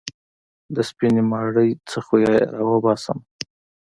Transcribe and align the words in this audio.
د 0.75 0.77
سپينې 0.89 1.23
ماڼۍ 1.31 1.69
نه 1.89 1.99
خو 2.05 2.15
يې 2.25 2.35
راوباسمه. 2.55 3.21